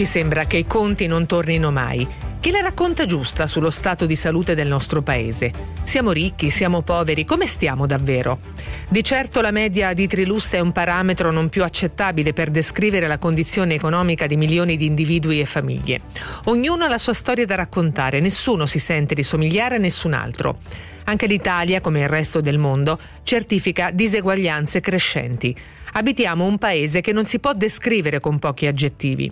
Ci 0.00 0.06
sembra 0.06 0.46
che 0.46 0.56
i 0.56 0.64
conti 0.64 1.06
non 1.06 1.26
tornino 1.26 1.70
mai? 1.70 2.08
Chi 2.40 2.50
la 2.50 2.62
racconta 2.62 3.04
giusta 3.04 3.46
sullo 3.46 3.68
stato 3.68 4.06
di 4.06 4.16
salute 4.16 4.54
del 4.54 4.66
nostro 4.66 5.02
paese? 5.02 5.52
Siamo 5.82 6.10
ricchi, 6.10 6.48
siamo 6.48 6.80
poveri, 6.80 7.26
come 7.26 7.46
stiamo 7.46 7.86
davvero? 7.86 8.40
Di 8.88 9.04
certo 9.04 9.42
la 9.42 9.50
media 9.50 9.92
di 9.92 10.06
Trilus 10.06 10.52
è 10.52 10.58
un 10.58 10.72
parametro 10.72 11.30
non 11.30 11.50
più 11.50 11.62
accettabile 11.64 12.32
per 12.32 12.48
descrivere 12.48 13.08
la 13.08 13.18
condizione 13.18 13.74
economica 13.74 14.26
di 14.26 14.38
milioni 14.38 14.78
di 14.78 14.86
individui 14.86 15.38
e 15.38 15.44
famiglie. 15.44 16.00
Ognuno 16.44 16.86
ha 16.86 16.88
la 16.88 16.96
sua 16.96 17.12
storia 17.12 17.44
da 17.44 17.56
raccontare, 17.56 18.20
nessuno 18.20 18.64
si 18.64 18.78
sente 18.78 19.14
di 19.14 19.22
somigliare 19.22 19.74
a 19.74 19.78
nessun 19.78 20.14
altro. 20.14 20.60
Anche 21.04 21.26
l'Italia, 21.26 21.82
come 21.82 22.00
il 22.00 22.08
resto 22.08 22.40
del 22.40 22.56
mondo, 22.56 22.98
certifica 23.22 23.90
diseguaglianze 23.90 24.80
crescenti. 24.80 25.54
Abitiamo 25.92 26.46
un 26.46 26.56
paese 26.56 27.02
che 27.02 27.12
non 27.12 27.26
si 27.26 27.38
può 27.38 27.52
descrivere 27.52 28.18
con 28.18 28.38
pochi 28.38 28.66
aggettivi. 28.66 29.30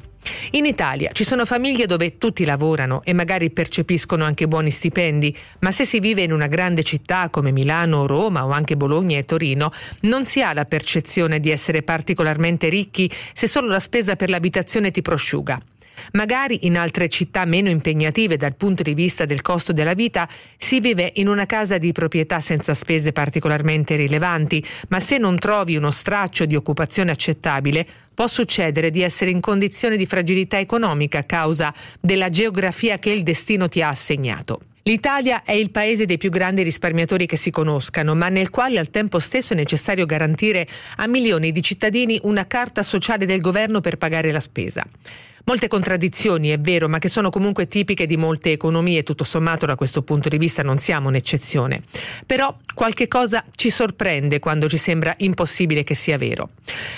In 0.52 0.65
Italia 0.65 1.11
ci 1.12 1.25
sono 1.25 1.45
famiglie 1.45 1.84
dove 1.84 2.16
tutti 2.16 2.47
lavorano 2.47 3.02
e 3.05 3.12
magari 3.12 3.51
percepiscono 3.51 4.25
anche 4.25 4.48
buoni 4.48 4.70
stipendi, 4.70 5.37
ma 5.61 5.70
se 5.70 5.84
si 5.84 6.01
vive 6.01 6.23
in 6.23 6.33
una 6.33 6.47
grande 6.47 6.83
città 6.83 7.29
come 7.29 7.51
Milano, 7.51 8.06
Roma 8.06 8.47
o 8.47 8.51
anche 8.51 8.75
Bologna 8.75 9.19
e 9.19 9.25
Torino, 9.25 9.70
non 10.03 10.25
si 10.25 10.41
ha 10.42 10.55
la 10.55 10.65
percezione 10.65 11.39
di 11.39 11.51
essere 11.51 11.83
particolarmente 11.83 12.70
ricchi 12.70 13.11
se 13.34 13.47
solo 13.47 13.69
la 13.69 13.80
spesa 13.80 14.16
per 14.16 14.30
l'abitazione 14.30 14.91
ti 14.91 15.03
prosciuga. 15.03 15.61
Magari 16.12 16.66
in 16.66 16.77
altre 16.77 17.09
città 17.09 17.45
meno 17.45 17.69
impegnative 17.69 18.36
dal 18.36 18.55
punto 18.55 18.83
di 18.83 18.95
vista 18.95 19.25
del 19.25 19.42
costo 19.42 19.72
della 19.72 19.95
vita 19.95 20.28
si 20.56 20.81
vive 20.81 21.12
in 21.17 21.28
una 21.28 21.47
casa 21.47 21.78
di 21.78 21.92
proprietà 21.92 22.41
senza 22.41 22.75
spese 22.75 23.12
particolarmente 23.12 23.97
rilevanti, 23.97 24.64
ma 24.89 25.00
se 25.00 25.19
non 25.19 25.39
trovi 25.39 25.77
uno 25.77 25.91
straccio 25.91 26.45
di 26.45 26.56
occupazione 26.56 27.11
accettabile, 27.11 27.87
può 28.14 28.27
succedere 28.27 28.91
di 28.91 29.03
essere 29.03 29.31
in 29.31 29.41
condizione 29.41 29.97
di 29.97 30.05
fragilità 30.05 30.59
economica 30.59 31.19
a 31.19 31.25
causa 31.25 31.72
della 32.00 32.31
geografia 32.31 32.98
che 32.98 33.11
il 33.11 33.22
destino 33.22 33.69
ti 33.69 33.81
ha 33.81 33.89
assegnato. 33.89 34.61
L'Italia 34.89 35.42
è 35.42 35.53
il 35.53 35.70
paese 35.70 36.06
dei 36.06 36.17
più 36.17 36.31
grandi 36.31 36.62
risparmiatori 36.62 37.27
che 37.27 37.37
si 37.37 37.50
conoscano, 37.50 38.15
ma 38.15 38.31
nel 38.31 38.48
quale 38.48 38.78
al 38.78 38.89
tempo 38.89 39.19
stesso 39.19 39.53
è 39.53 39.56
necessario 39.56 40.06
garantire 40.06 40.67
a 40.97 41.06
milioni 41.06 41.53
di 41.53 41.62
cittadini 41.62 42.19
una 42.22 42.47
carta 42.47 42.83
sociale 42.83 43.27
del 43.27 43.42
governo 43.42 43.81
per 43.81 43.98
pagare 43.98 44.33
la 44.33 44.41
spesa. 44.41 44.83
Molte 45.44 45.69
contraddizioni, 45.69 46.48
è 46.48 46.58
vero, 46.58 46.89
ma 46.89 46.98
che 46.98 47.08
sono 47.08 47.31
comunque 47.31 47.67
tipiche 47.67 48.06
di 48.06 48.17
molte 48.17 48.53
economie, 48.53 49.03
tutto 49.03 49.25
sommato 49.25 49.67
da 49.67 49.77
questo 49.77 50.03
punto 50.03 50.28
di 50.28 50.39
vista 50.39 50.62
non 50.62 50.78
siamo 50.78 51.08
un'eccezione. 51.08 51.83
Però 52.27 52.56
qualche 52.75 53.08
cosa 53.08 53.44
ci 53.55 53.70
sorprende 53.70 54.39
quando 54.39 54.69
ci 54.69 54.77
sembra 54.77 55.14
impossibile 55.19 55.84
che 55.84 55.94
sia 55.94 56.19
vero. 56.19 56.50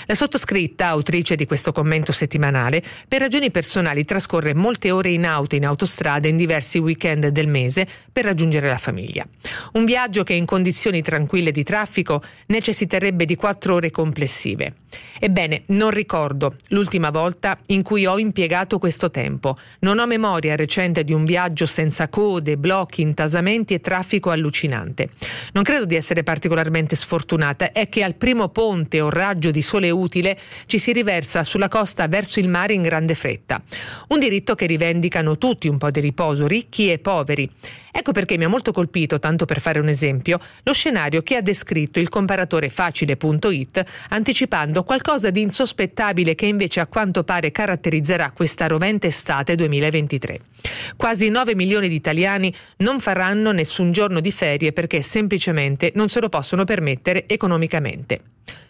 La 0.05 0.15
sottoscritta, 0.15 0.87
autrice 0.87 1.35
di 1.35 1.45
questo 1.45 1.71
commento 1.71 2.11
settimanale, 2.11 2.83
per 3.07 3.21
ragioni 3.21 3.51
personali 3.51 4.05
trascorre 4.05 4.53
molte 4.53 4.91
ore 4.91 5.09
in 5.09 5.25
auto 5.25 5.55
in 5.55 5.65
autostrada 5.65 6.27
in 6.27 6.37
diversi 6.37 6.77
weekend 6.77 7.27
del 7.27 7.47
mese 7.47 7.87
per 8.11 8.25
raggiungere 8.25 8.67
la 8.67 8.77
famiglia. 8.77 9.25
Un 9.73 9.85
viaggio 9.85 10.23
che 10.23 10.33
in 10.33 10.45
condizioni 10.45 11.01
tranquille 11.01 11.51
di 11.51 11.63
traffico 11.63 12.21
necessiterebbe 12.47 13.25
di 13.25 13.35
quattro 13.35 13.75
ore 13.75 13.91
complessive. 13.91 14.75
Ebbene, 15.19 15.63
non 15.67 15.91
ricordo 15.91 16.55
l'ultima 16.69 17.11
volta 17.11 17.57
in 17.67 17.81
cui 17.81 18.05
ho 18.05 18.17
impiegato 18.31 18.79
questo 18.79 19.11
tempo. 19.11 19.57
Non 19.79 19.99
ho 19.99 20.05
memoria 20.07 20.55
recente 20.55 21.03
di 21.03 21.11
un 21.11 21.25
viaggio 21.25 21.65
senza 21.65 22.07
code, 22.07 22.57
blocchi, 22.57 23.01
intasamenti 23.01 23.73
e 23.73 23.81
traffico 23.81 24.29
allucinante. 24.29 25.09
Non 25.51 25.63
credo 25.63 25.85
di 25.85 25.95
essere 25.95 26.23
particolarmente 26.23 26.95
sfortunata, 26.95 27.73
è 27.73 27.89
che 27.89 28.03
al 28.03 28.15
primo 28.15 28.47
ponte 28.47 29.01
o 29.01 29.09
raggio 29.09 29.51
di 29.51 29.61
sole 29.61 29.89
utile 29.89 30.37
ci 30.65 30.79
si 30.79 30.93
riversa 30.93 31.43
sulla 31.43 31.67
costa 31.67 32.07
verso 32.07 32.39
il 32.39 32.47
mare 32.47 32.73
in 32.73 32.81
grande 32.81 33.15
fretta. 33.15 33.61
Un 34.07 34.19
diritto 34.19 34.55
che 34.55 34.65
rivendicano 34.65 35.37
tutti 35.37 35.67
un 35.67 35.77
po' 35.77 35.91
di 35.91 35.99
riposo, 35.99 36.47
ricchi 36.47 36.89
e 36.89 36.99
poveri. 36.99 37.49
Ecco 37.93 38.13
perché 38.13 38.37
mi 38.37 38.45
ha 38.45 38.47
molto 38.47 38.71
colpito, 38.71 39.19
tanto 39.19 39.45
per 39.45 39.59
fare 39.59 39.79
un 39.79 39.89
esempio, 39.89 40.39
lo 40.63 40.71
scenario 40.71 41.21
che 41.23 41.35
ha 41.35 41.41
descritto 41.41 41.99
il 41.99 42.07
comparatore 42.07 42.69
facile.it, 42.69 43.83
anticipando 44.09 44.83
qualcosa 44.83 45.29
di 45.29 45.41
insospettabile 45.41 46.33
che 46.33 46.45
invece 46.45 46.79
a 46.79 46.87
quanto 46.87 47.25
pare 47.25 47.51
caratterizzerà 47.51 48.20
questa 48.29 48.67
rovente 48.67 49.07
estate 49.07 49.55
2023. 49.55 50.39
Quasi 50.95 51.29
9 51.29 51.55
milioni 51.55 51.89
di 51.89 51.95
italiani 51.95 52.53
non 52.77 52.99
faranno 52.99 53.51
nessun 53.51 53.91
giorno 53.91 54.19
di 54.19 54.31
ferie 54.31 54.71
perché 54.71 55.01
semplicemente 55.01 55.91
non 55.95 56.09
se 56.09 56.21
lo 56.21 56.29
possono 56.29 56.63
permettere 56.63 57.27
economicamente. 57.27 58.19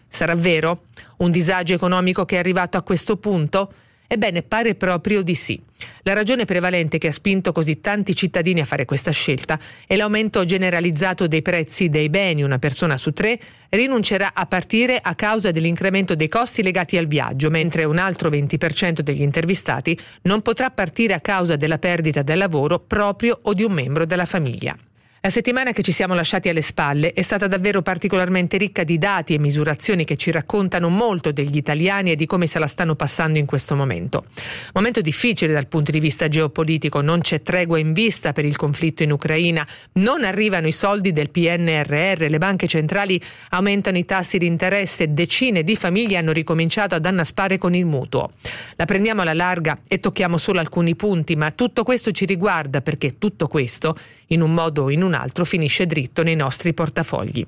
Sarà 0.07 0.35
vero? 0.35 0.83
Un 1.17 1.31
disagio 1.31 1.73
economico 1.73 2.23
che 2.23 2.37
è 2.37 2.39
arrivato 2.39 2.77
a 2.77 2.81
questo 2.81 3.17
punto? 3.17 3.73
Ebbene, 4.13 4.43
pare 4.43 4.75
proprio 4.75 5.21
di 5.21 5.35
sì. 5.35 5.57
La 6.01 6.11
ragione 6.11 6.43
prevalente 6.43 6.97
che 6.97 7.07
ha 7.07 7.11
spinto 7.13 7.53
così 7.53 7.79
tanti 7.79 8.13
cittadini 8.13 8.59
a 8.59 8.65
fare 8.65 8.83
questa 8.83 9.11
scelta 9.11 9.57
è 9.87 9.95
l'aumento 9.95 10.43
generalizzato 10.43 11.27
dei 11.27 11.41
prezzi 11.41 11.87
dei 11.87 12.09
beni. 12.09 12.43
Una 12.43 12.59
persona 12.59 12.97
su 12.97 13.13
tre 13.13 13.39
rinuncerà 13.69 14.33
a 14.33 14.45
partire 14.47 14.99
a 15.01 15.15
causa 15.15 15.51
dell'incremento 15.51 16.15
dei 16.15 16.27
costi 16.27 16.61
legati 16.61 16.97
al 16.97 17.07
viaggio, 17.07 17.49
mentre 17.49 17.85
un 17.85 17.99
altro 17.99 18.29
20% 18.29 18.99
degli 18.99 19.21
intervistati 19.21 19.97
non 20.23 20.41
potrà 20.41 20.71
partire 20.71 21.13
a 21.13 21.21
causa 21.21 21.55
della 21.55 21.77
perdita 21.77 22.21
del 22.21 22.37
lavoro 22.37 22.79
proprio 22.79 23.39
o 23.43 23.53
di 23.53 23.63
un 23.63 23.71
membro 23.71 24.05
della 24.05 24.25
famiglia. 24.25 24.75
La 25.23 25.29
settimana 25.29 25.71
che 25.71 25.83
ci 25.83 25.91
siamo 25.91 26.15
lasciati 26.15 26.49
alle 26.49 26.63
spalle 26.63 27.13
è 27.13 27.21
stata 27.21 27.45
davvero 27.45 27.83
particolarmente 27.83 28.57
ricca 28.57 28.83
di 28.83 28.97
dati 28.97 29.35
e 29.35 29.37
misurazioni 29.37 30.03
che 30.03 30.15
ci 30.15 30.31
raccontano 30.31 30.89
molto 30.89 31.31
degli 31.31 31.57
italiani 31.57 32.09
e 32.09 32.15
di 32.15 32.25
come 32.25 32.47
se 32.47 32.57
la 32.57 32.65
stanno 32.65 32.95
passando 32.95 33.37
in 33.37 33.45
questo 33.45 33.75
momento. 33.75 34.25
Momento 34.73 34.99
difficile 34.99 35.53
dal 35.53 35.67
punto 35.67 35.91
di 35.91 35.99
vista 35.99 36.27
geopolitico, 36.27 37.01
non 37.01 37.21
c'è 37.21 37.43
tregua 37.43 37.77
in 37.77 37.93
vista 37.93 38.31
per 38.31 38.45
il 38.45 38.55
conflitto 38.55 39.03
in 39.03 39.11
Ucraina, 39.11 39.63
non 39.93 40.23
arrivano 40.23 40.65
i 40.65 40.71
soldi 40.71 41.13
del 41.13 41.29
PNRR, 41.29 42.25
le 42.27 42.37
banche 42.39 42.65
centrali 42.65 43.21
aumentano 43.49 43.99
i 43.99 44.05
tassi 44.05 44.39
di 44.39 44.47
interesse, 44.47 45.13
decine 45.13 45.63
di 45.63 45.75
famiglie 45.75 46.17
hanno 46.17 46.31
ricominciato 46.31 46.95
ad 46.95 47.05
annaspare 47.05 47.59
con 47.59 47.75
il 47.75 47.85
mutuo. 47.85 48.31
La 48.75 48.85
prendiamo 48.85 49.21
alla 49.21 49.35
larga 49.35 49.81
e 49.87 49.99
tocchiamo 49.99 50.39
solo 50.39 50.59
alcuni 50.59 50.95
punti, 50.95 51.35
ma 51.35 51.51
tutto 51.51 51.83
questo 51.83 52.09
ci 52.09 52.25
riguarda 52.25 52.81
perché 52.81 53.19
tutto 53.19 53.47
questo, 53.47 53.95
in 54.31 54.41
un 54.41 54.53
modo 54.53 54.83
o 54.83 54.89
in 54.89 55.03
un 55.03 55.10
un 55.11 55.13
altro 55.13 55.43
finisce 55.43 55.85
dritto 55.85 56.23
nei 56.23 56.35
nostri 56.35 56.73
portafogli. 56.73 57.45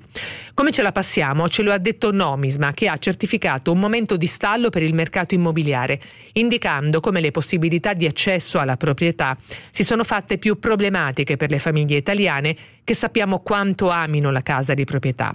Come 0.52 0.70
ce 0.70 0.82
la 0.82 0.92
passiamo? 0.92 1.48
Ce 1.48 1.62
lo 1.62 1.72
ha 1.72 1.78
detto 1.78 2.12
Nomisma, 2.12 2.72
che 2.72 2.88
ha 2.88 2.98
certificato 2.98 3.72
un 3.72 3.80
momento 3.80 4.16
di 4.16 4.26
stallo 4.26 4.68
per 4.68 4.82
il 4.82 4.94
mercato 4.94 5.34
immobiliare, 5.34 5.98
indicando 6.34 7.00
come 7.00 7.20
le 7.20 7.30
possibilità 7.30 7.94
di 7.94 8.06
accesso 8.06 8.58
alla 8.58 8.76
proprietà 8.76 9.36
si 9.70 9.82
sono 9.82 10.04
fatte 10.04 10.36
più 10.38 10.58
problematiche 10.58 11.36
per 11.36 11.50
le 11.50 11.58
famiglie 11.58 11.96
italiane 11.96 12.56
che 12.84 12.94
sappiamo 12.94 13.40
quanto 13.40 13.88
amino 13.88 14.30
la 14.30 14.42
casa 14.42 14.74
di 14.74 14.84
proprietà. 14.84 15.34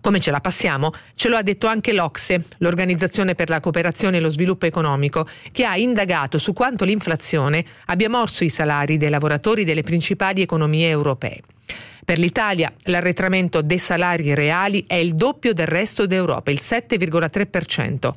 Come 0.00 0.18
ce 0.18 0.30
la 0.30 0.40
passiamo? 0.40 0.90
Ce 1.14 1.28
lo 1.28 1.36
ha 1.36 1.42
detto 1.42 1.66
anche 1.66 1.92
l'Ocse, 1.92 2.44
l'Organizzazione 2.58 3.34
per 3.34 3.50
la 3.50 3.60
cooperazione 3.60 4.16
e 4.16 4.20
lo 4.20 4.30
sviluppo 4.30 4.64
economico, 4.64 5.28
che 5.52 5.64
ha 5.64 5.76
indagato 5.76 6.38
su 6.38 6.54
quanto 6.54 6.86
l'inflazione 6.86 7.62
abbia 7.86 8.08
morso 8.08 8.42
i 8.42 8.48
salari 8.48 8.96
dei 8.96 9.10
lavoratori 9.10 9.64
delle 9.64 9.82
principali 9.82 10.40
economie 10.40 10.88
europee. 10.88 11.42
Per 12.02 12.18
l'Italia 12.18 12.72
l'arretramento 12.84 13.60
dei 13.60 13.78
salari 13.78 14.34
reali 14.34 14.84
è 14.86 14.94
il 14.94 15.14
doppio 15.14 15.52
del 15.52 15.66
resto 15.66 16.06
d'Europa, 16.06 16.50
il 16.50 16.60
7,3%. 16.62 18.12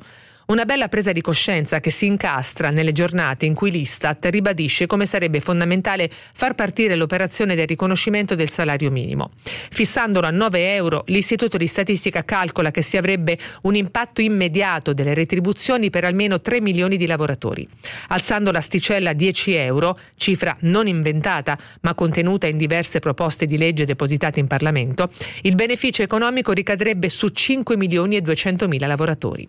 Una 0.46 0.66
bella 0.66 0.88
presa 0.88 1.12
di 1.12 1.22
coscienza 1.22 1.80
che 1.80 1.88
si 1.90 2.04
incastra 2.04 2.68
nelle 2.68 2.92
giornate 2.92 3.46
in 3.46 3.54
cui 3.54 3.70
l'Istat 3.70 4.26
ribadisce 4.26 4.84
come 4.84 5.06
sarebbe 5.06 5.40
fondamentale 5.40 6.10
far 6.10 6.54
partire 6.54 6.96
l'operazione 6.96 7.54
del 7.54 7.66
riconoscimento 7.66 8.34
del 8.34 8.50
salario 8.50 8.90
minimo. 8.90 9.30
Fissandolo 9.42 10.26
a 10.26 10.30
9 10.30 10.74
euro, 10.74 11.02
l'Istituto 11.06 11.56
di 11.56 11.66
Statistica 11.66 12.26
calcola 12.26 12.70
che 12.70 12.82
si 12.82 12.98
avrebbe 12.98 13.38
un 13.62 13.74
impatto 13.74 14.20
immediato 14.20 14.92
delle 14.92 15.14
retribuzioni 15.14 15.88
per 15.88 16.04
almeno 16.04 16.42
3 16.42 16.60
milioni 16.60 16.98
di 16.98 17.06
lavoratori. 17.06 17.66
Alzando 18.08 18.52
l'asticella 18.52 19.10
a 19.10 19.14
10 19.14 19.54
euro, 19.54 19.98
cifra 20.14 20.54
non 20.60 20.88
inventata 20.88 21.56
ma 21.80 21.94
contenuta 21.94 22.46
in 22.46 22.58
diverse 22.58 22.98
proposte 22.98 23.46
di 23.46 23.56
legge 23.56 23.86
depositate 23.86 24.40
in 24.40 24.46
Parlamento, 24.46 25.08
il 25.40 25.54
beneficio 25.54 26.02
economico 26.02 26.52
ricadrebbe 26.52 27.08
su 27.08 27.28
5 27.28 27.78
milioni 27.78 28.16
e 28.16 28.20
200 28.20 28.68
mila 28.68 28.86
lavoratori. 28.86 29.48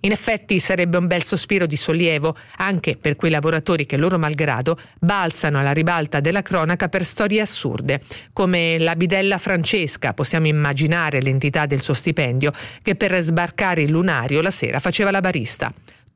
In 0.00 0.12
effetti 0.12 0.32
effetti 0.34 0.58
sarebbe 0.58 0.96
un 0.96 1.06
bel 1.06 1.24
sospiro 1.24 1.66
di 1.66 1.76
sollievo 1.76 2.36
anche 2.56 2.96
per 2.96 3.14
quei 3.14 3.30
lavoratori 3.30 3.86
che 3.86 3.96
loro 3.96 4.18
malgrado 4.18 4.76
balzano 4.98 5.58
alla 5.60 5.72
ribalta 5.72 6.20
della 6.20 6.42
cronaca 6.42 6.88
per 6.88 7.04
storie 7.04 7.40
assurde, 7.40 8.00
come 8.32 8.78
la 8.78 8.96
bidella 8.96 9.38
Francesca, 9.38 10.12
possiamo 10.12 10.46
immaginare 10.46 11.22
l'entità 11.22 11.66
del 11.66 11.80
suo 11.80 11.94
stipendio, 11.94 12.52
che 12.82 12.96
per 12.96 13.18
sbarcare 13.20 13.82
il 13.82 13.90
lunario 13.90 14.40
la 14.40 14.50
sera 14.50 14.80
faceva 14.80 15.10
la 15.10 15.20
barista 15.20 15.72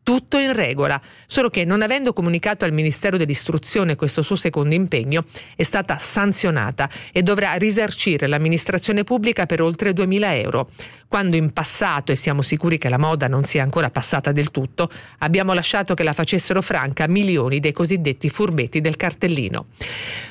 tutto 0.08 0.38
in 0.38 0.54
regola, 0.54 0.98
solo 1.26 1.50
che 1.50 1.66
non 1.66 1.82
avendo 1.82 2.14
comunicato 2.14 2.64
al 2.64 2.72
Ministero 2.72 3.18
dell'Istruzione 3.18 3.94
questo 3.94 4.22
suo 4.22 4.36
secondo 4.36 4.74
impegno, 4.74 5.26
è 5.54 5.62
stata 5.64 5.98
sanzionata 5.98 6.88
e 7.12 7.22
dovrà 7.22 7.52
risarcire 7.56 8.26
l'amministrazione 8.26 9.04
pubblica 9.04 9.44
per 9.44 9.60
oltre 9.60 9.90
2.000 9.90 10.22
euro. 10.40 10.70
Quando 11.08 11.36
in 11.36 11.52
passato, 11.52 12.10
e 12.10 12.16
siamo 12.16 12.40
sicuri 12.40 12.78
che 12.78 12.88
la 12.88 12.96
moda 12.96 13.28
non 13.28 13.44
sia 13.44 13.62
ancora 13.62 13.90
passata 13.90 14.32
del 14.32 14.50
tutto, 14.50 14.90
abbiamo 15.18 15.52
lasciato 15.52 15.92
che 15.92 16.04
la 16.04 16.14
facessero 16.14 16.62
franca 16.62 17.06
milioni 17.06 17.60
dei 17.60 17.72
cosiddetti 17.72 18.30
furbetti 18.30 18.80
del 18.80 18.96
cartellino. 18.96 19.66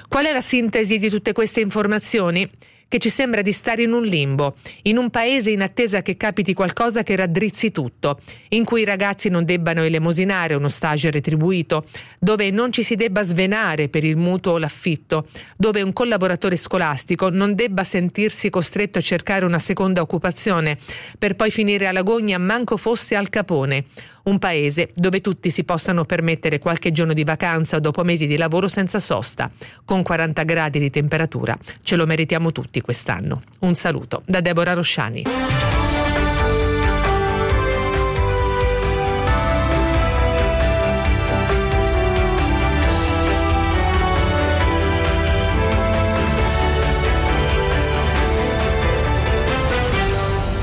Qual 0.08 0.26
è 0.26 0.34
la 0.34 0.42
sintesi 0.42 0.98
di 0.98 1.10
tutte 1.12 1.34
queste 1.34 1.62
informazioni? 1.62 2.50
Che 2.88 3.00
ci 3.00 3.10
sembra 3.10 3.42
di 3.42 3.52
stare 3.52 3.84
in 3.84 3.92
un 3.92 4.04
limbo, 4.04 4.56
in 4.84 4.98
un 4.98 5.10
paese 5.10 5.52
in 5.52 5.62
attesa 5.62 6.02
che 6.02 6.16
capiti 6.18 6.54
qualcosa 6.54 7.04
che 7.04 7.16
raddrizzi 7.16 7.72
tutto, 7.72 8.20
in 8.50 8.64
cui 8.64 8.82
i 8.82 8.86
ragazzi 8.86 9.30
non 9.30 9.44
debbano 9.44 9.84
elemosinare 9.84 10.54
uno 10.54 10.70
stage 10.70 11.12
retribuito, 11.12 11.84
dove 12.20 12.50
non 12.52 12.72
ci 12.72 12.84
si 12.84 12.96
debba 12.96 13.24
svenare 13.24 13.90
per 13.90 14.04
il 14.04 14.16
mutuo 14.16 14.54
o 14.54 14.58
l'affitto, 14.58 15.28
dove 15.58 15.82
un 15.82 15.94
collaboratore 15.94 16.56
scolastico 16.56 17.30
non 17.30 17.56
debba 17.56 17.84
sentirsi 17.84 18.50
costretto 18.50 19.00
a 19.00 19.02
cercare 19.02 19.46
una 19.46 19.60
seconda 19.60 20.02
occupazione, 20.02 20.78
per 21.18 21.36
poi 21.36 21.52
finire 21.52 21.88
all'agonia 21.88 22.38
manco 22.38 22.78
fosse 22.78 23.16
al 23.16 23.30
capone 23.30 23.86
un 24.28 24.40
paese 24.40 24.92
dove 24.94 25.22
tutti 25.22 25.50
si 25.50 25.64
possano 25.64 26.06
permettere 26.06 26.60
qualche 26.60 26.92
giorno 26.92 27.14
di 27.14 27.24
vacanza 27.24 27.80
dopo 27.80 28.04
mesi 28.04 28.28
di 28.28 28.38
lavoro 28.38 28.68
senza 28.68 29.00
sosta. 29.00 29.50
Con 29.84 30.04
40 30.04 30.44
gradi 30.44 30.80
di 30.80 30.90
temperatura 30.90 31.58
ce 31.82 31.96
lo 31.96 32.06
meritiamo 32.06 32.52
tutti 32.52 32.82
quest'anno. 32.82 33.42
Un 33.60 33.74
saluto 33.74 34.22
da 34.26 34.42
Deborah 34.42 34.74
Rosciani. 34.74 35.77